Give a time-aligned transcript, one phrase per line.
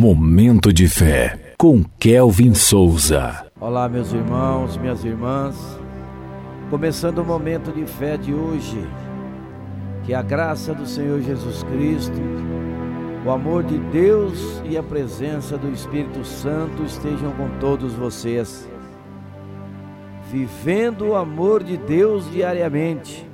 [0.00, 3.44] Momento de fé com Kelvin Souza.
[3.60, 5.78] Olá, meus irmãos, minhas irmãs.
[6.70, 8.82] Começando o momento de fé de hoje.
[10.04, 12.18] Que a graça do Senhor Jesus Cristo,
[13.26, 18.66] o amor de Deus e a presença do Espírito Santo estejam com todos vocês.
[20.32, 23.28] Vivendo o amor de Deus diariamente.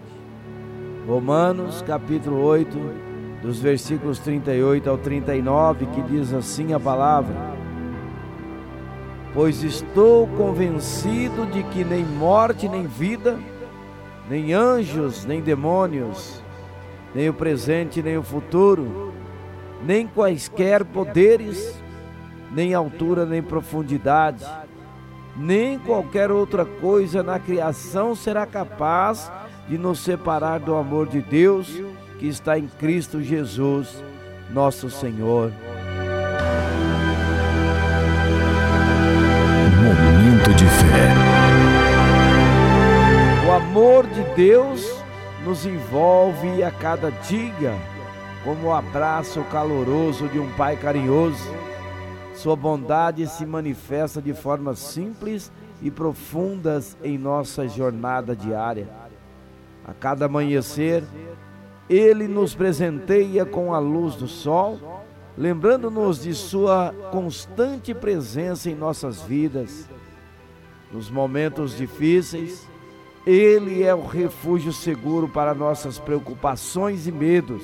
[1.06, 2.76] Romanos capítulo 8,
[3.42, 7.34] dos versículos 38 ao 39, que diz assim a palavra:
[9.34, 13.38] Pois estou convencido de que nem morte, nem vida,
[14.28, 16.42] nem anjos, nem demônios,
[17.14, 19.12] nem o presente, nem o futuro,
[19.84, 21.74] nem quaisquer poderes,
[22.50, 24.44] nem altura, nem profundidade,
[25.36, 29.30] nem qualquer outra coisa na criação será capaz
[29.68, 31.82] de nos separar do amor de Deus
[32.19, 34.02] que está em Cristo Jesus,
[34.51, 35.52] nosso Senhor.
[39.83, 41.36] Momento de fé.
[43.47, 45.05] O amor de Deus
[45.45, 47.75] nos envolve a cada dia,
[48.42, 51.55] como o abraço caloroso de um pai carinhoso.
[52.34, 58.89] Sua bondade se manifesta de formas simples e profundas em nossa jornada diária.
[59.86, 61.05] A cada amanhecer,
[61.89, 65.05] ele nos presenteia com a luz do sol,
[65.39, 69.89] lembrando-nos de Sua constante presença em nossas vidas.
[70.92, 72.67] Nos momentos difíceis,
[73.25, 77.62] Ele é o refúgio seguro para nossas preocupações e medos.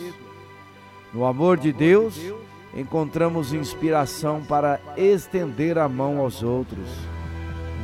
[1.12, 2.19] No amor de Deus,
[2.75, 6.89] encontramos inspiração para estender a mão aos outros.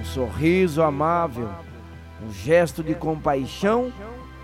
[0.00, 1.48] Um sorriso amável,
[2.24, 3.92] um gesto de compaixão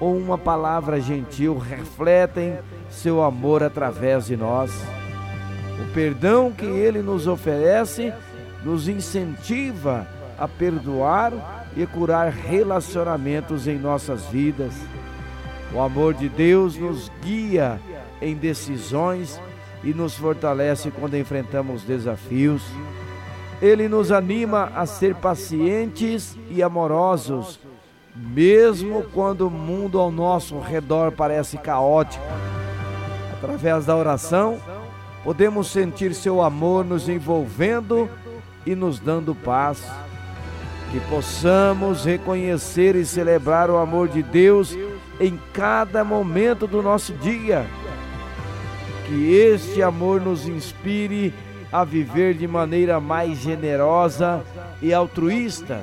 [0.00, 2.58] ou uma palavra gentil refletem
[2.90, 4.70] seu amor através de nós.
[5.82, 8.12] O perdão que ele nos oferece
[8.64, 10.06] nos incentiva
[10.38, 11.32] a perdoar
[11.76, 14.72] e curar relacionamentos em nossas vidas.
[15.72, 17.80] O amor de Deus nos guia
[18.22, 19.40] em decisões
[19.82, 22.62] e nos fortalece quando enfrentamos desafios.
[23.60, 27.60] Ele nos anima a ser pacientes e amorosos
[28.14, 32.24] mesmo quando o mundo ao nosso redor parece caótico.
[33.32, 34.60] Através da oração,
[35.24, 38.08] podemos sentir seu amor nos envolvendo
[38.64, 39.82] e nos dando paz.
[40.92, 44.76] Que possamos reconhecer e celebrar o amor de Deus
[45.18, 47.66] em cada momento do nosso dia.
[49.06, 51.34] Que este amor nos inspire
[51.72, 54.40] a viver de maneira mais generosa
[54.80, 55.82] e altruísta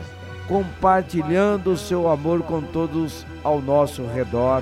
[0.51, 4.61] compartilhando o seu amor com todos ao nosso redor.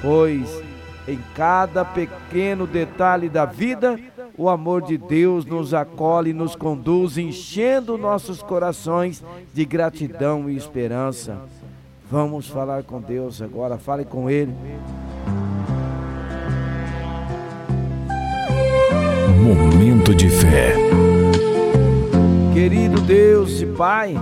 [0.00, 0.62] Pois
[1.06, 4.00] em cada pequeno detalhe da vida,
[4.38, 10.56] o amor de Deus nos acolhe e nos conduz, enchendo nossos corações de gratidão e
[10.56, 11.36] esperança.
[12.10, 14.54] Vamos falar com Deus agora, fale com Ele.
[19.44, 20.72] Momento de fé.
[22.54, 24.14] Querido Deus e Pai,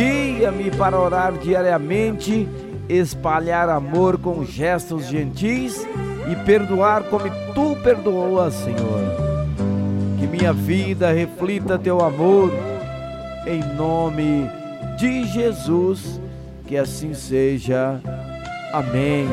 [0.00, 2.48] Guia-me para orar diariamente,
[2.88, 5.86] espalhar amor com gestos gentis
[6.32, 7.24] e perdoar como
[7.54, 9.02] tu perdoas, Senhor.
[10.18, 12.50] Que minha vida reflita teu amor,
[13.46, 14.50] em nome
[14.96, 16.18] de Jesus,
[16.66, 18.00] que assim seja.
[18.72, 19.28] Amém.